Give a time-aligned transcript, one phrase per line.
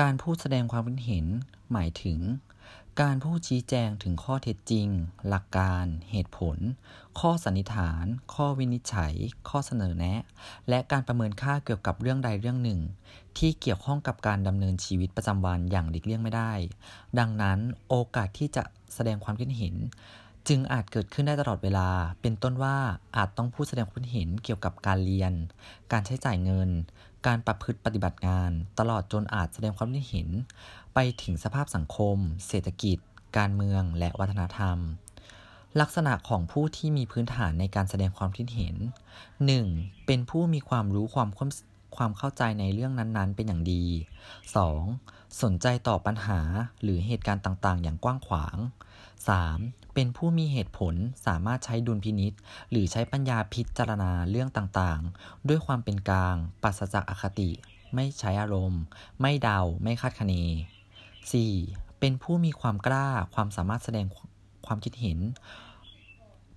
[0.00, 1.26] การพูดแสดงความคิดเห็น
[1.72, 2.18] หมายถึง
[3.00, 4.88] การพูดชี้แจงถึงข้อเท็จจริง
[5.28, 6.58] หลักการ เหตุผล
[7.20, 8.04] ข้อสันนิษฐาน
[8.34, 9.14] ข้อวินิจฉัย
[9.48, 10.22] ข้อเสนอแนะ
[10.68, 12.80] และการประเมินค่าเกี่ยวกับเรื่องใดเรื่องหนึ่ง
[13.38, 16.52] ที่เกี่ยวข้องกับการดำเนินชีวิตประจำวันอย่างหลีกเลี่ยงไม่ได้
[17.18, 17.58] ดังนั้น
[17.88, 19.74] โอกาสที่จะแสดงความคิดเห็น
[20.48, 21.88] จึงอาจเกิดขึ้นได้ตลอดเวลา
[22.22, 22.76] เป็นต้นว่า
[23.16, 25.32] อาจต้องพูดแสดงความเห็นเกี่ยวกับการเรียน
[25.92, 26.70] การใช้จ่ายเงิน
[27.26, 30.28] การประพฤติปฏิบัติงาน ตลอดจนอาจแสดงความเห็น
[30.94, 32.16] ไปถึงสภาพสังคม
[32.46, 32.98] เศรษฐกิจ
[33.36, 34.78] การเมือง และวัฒนธรรม
[35.80, 38.76] ลักษณะของผู้ที่มีพื้นฐานในการแสดงความคิดเห็น
[39.46, 40.06] 1.
[40.06, 41.28] เป็นผู้มีความรู้ความ
[41.96, 43.84] ความเข้าใจในเรื่องนั้นๆ เป็นอย่างดี
[44.62, 45.42] 2.
[45.42, 46.40] สนใจต่อปัญหา
[46.82, 48.56] หรือเหตุการณ์ต่างๆ อย่างกว้างขวาง
[49.26, 49.94] 3.
[49.94, 50.94] เป็นผู้มีเหตุผล
[51.26, 52.32] สามารถใช้ดุลพินิษ
[52.70, 57.50] หรือใช้ปัญญาพิจารณาเรื่องต่างๆ ด้วยความเป็นกลางปราศจากอคติ
[57.94, 58.82] ไม่ใช้อารมณ์
[59.20, 60.34] ไม่เดา ไม่คาดคะเน
[61.22, 62.00] 4.
[62.00, 64.06] เป็นผู้มีความกล้าความสามารถแสดง
[64.66, 65.18] ความคิดเห็น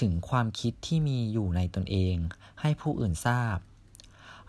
[0.00, 2.16] ถึงความคิดที่มีอยู่ในตนเอง
[2.60, 3.56] ให้ผู้อื่นทราบ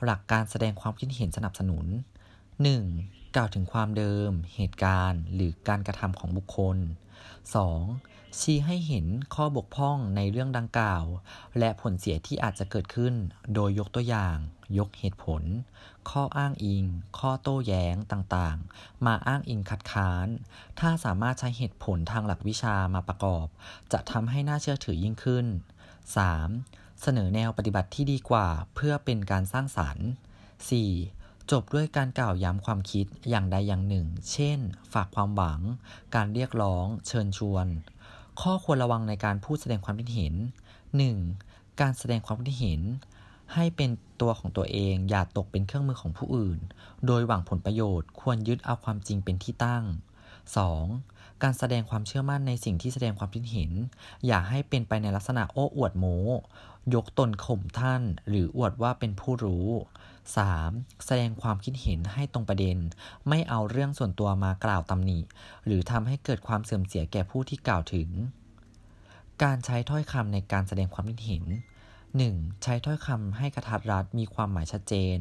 [0.04, 1.86] หลักการแสดงความคิดเห็นสนับสนุน
[2.60, 3.36] 1.
[3.36, 6.78] กล่าวถึงความเดิม เหตุการณ์ หรือการกระทำของบุคคล
[7.58, 8.40] 2.
[8.40, 11.06] ชี้ให้เห็นข้อบกพร่องในเรื่องดังกล่าว
[11.60, 13.14] และผลเสียที่อาจจะเกิดขึ้น
[13.54, 14.38] โดยยกตัวอย่าง
[14.78, 15.44] ยกเหตุผล
[16.10, 16.86] ข้ออ้างอิง
[17.18, 20.28] ข้อโต้แย้งต่างๆ มาอ้างอิงคัดค้าน
[20.80, 23.46] ถ้าสามารถใช้เหตุผลทางหลักวิชามาประกอบ
[23.92, 25.46] จะทำให้น่าเชื่อถือยิ่งขึ้น
[26.16, 26.85] 3.
[27.02, 30.08] เสนอแนวปฏิบัติที่ดีกว่าเพื่อเป็นการสร้างสรรค์
[30.80, 31.52] 4.
[31.52, 34.60] จบด้วยการกล่าวย้ำความคิดอย่างใดอย่างหนึ่ง เช่น
[34.94, 35.60] ฝากความหวัง
[36.16, 37.68] การเรียกร้อง เชิญชวน
[38.42, 40.34] ข้อควรระวังในการพูดแสดงความคิดเห็น
[41.24, 41.82] 1.
[41.82, 42.82] การแสดงความคิดเห็น
[43.54, 43.90] ให้เป็น
[44.22, 46.60] ตัวของตัวเองอย่าตกเป็นเครื่องมือของผู้อื่น
[47.06, 49.84] โดยหวังผลประโยชน์ควรยึดเอาความจริงเป็นที่ตั้ง
[50.74, 51.44] 2.
[51.44, 53.72] การแสดงความเชื่อมั่นในสิ่งที่แสดงความคิดเห็น
[54.26, 56.20] อย่าให้เป็นไปในลักษณะโอ้อวดโม้
[56.96, 59.68] ยกตนข่มท่าน หรืออวดว่าเป็นผู้รู้
[60.36, 61.06] 3.
[61.06, 62.78] แสดงความคิดเห็นให้ตรงประเด็น
[63.30, 65.20] ไม่เอาเรื่องส่วนตัวมากล่าวตำหนิ
[65.66, 68.10] หรือทำให้เกิดความเสื่อมเสียแก่ผู้ที่กล่าวถึง
[69.44, 71.44] การใช้ถ้อยคำในการแสดงความคิดเห็น
[72.04, 72.64] 1.
[72.64, 75.18] ใช้ถ้อยคำให้กระทัดรัดมีความหมายชัดเจน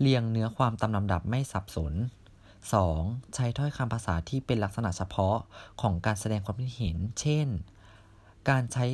[0.00, 1.92] เรียงเนื้อความตามลำดับไม่สับสน
[2.66, 3.34] 2.
[3.34, 5.36] ใช้ถ้อยคำภาษาที่เป็นลักษณะเฉพาะ
[5.80, 7.46] ของการแสดงความคิดเห็น เช่น
[8.48, 8.84] การใช้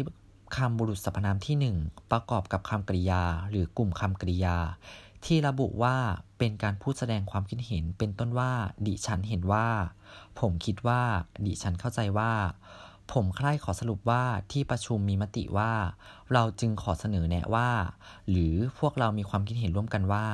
[0.57, 4.57] คำบุรุษสรรพนามที่ 1 ประกอบกับคำกริยา หรือกลุ่มคำกริยา
[5.25, 5.97] ที่ระบุว่า
[6.39, 8.53] เป็นการพูดแสดงความคิดเห็น เป็นต้นว่า
[8.87, 9.69] ดิฉันเห็นว่า
[10.41, 11.03] ผมคิดว่า
[11.47, 12.33] ดิฉันเข้าใจว่า
[13.13, 15.73] ผมใคร่ขอสรุปว่าที่ประชุมมีมติว่า
[16.33, 17.71] เราจึงขอเสนอแนะว่า
[18.31, 20.27] หรือพวกเรามีความคิดเห็นร่วมกันว่า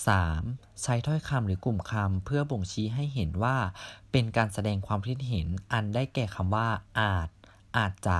[0.00, 0.82] 3.
[0.82, 3.56] ใช้ถ้อยคำหรือกลุ่มคำเพื่อบ่งชี้ให้เห็นว่า
[4.12, 6.68] เป็นการแสดงความคิดเห็นอันได้แก่คำว่า
[7.00, 7.28] อาจ
[7.76, 8.18] อาจจะ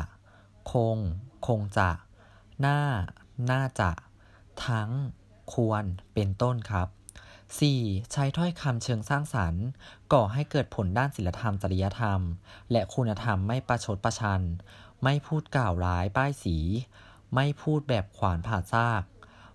[0.73, 0.99] คง
[1.47, 1.91] คงจะ
[2.67, 2.81] น่า
[3.51, 3.91] น่าจะ
[4.67, 4.91] ทั้ง
[5.53, 5.85] ควร
[6.15, 6.89] เป็นต้นครับ
[7.51, 8.13] 4.
[8.13, 9.65] ใช้ถ้อยคำเชิงสร้างสรรค์
[10.13, 12.21] ก่อให้เกิดผลด้านศีลธรรมจริยธรรม
[12.73, 14.43] และคุณธรรมไม่ประชดประชัน
[15.05, 16.57] ไม่พูดกล่าวร้ายป้ายสี
[17.35, 19.03] ไม่พูดแบบขวานผ่าซาก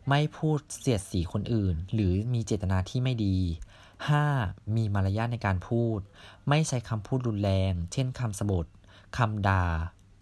[0.09, 3.38] ไม่พูดเสียดสีคนอื่น หรือมีเจตนาที่ไม่ดี
[4.06, 4.75] 5.
[4.75, 6.00] มีมารยาทในการพูด
[6.50, 8.66] ไม่ใช้คำพูดรุนแรง เช่นคำสบท
[9.17, 9.66] คำด่า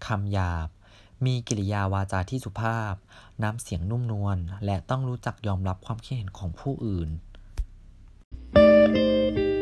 [0.07, 0.69] คำหยาบ
[1.25, 2.93] มีกิริยาวาจาที่สุภาพ
[3.43, 7.09] น้ำเสียงนุ่มนวล และต้องรู้จักยอมรับความคิดเห็นของผู้อื่น
[8.53, 9.54] thank you